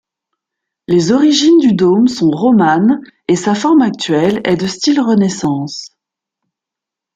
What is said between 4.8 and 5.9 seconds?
renaissance.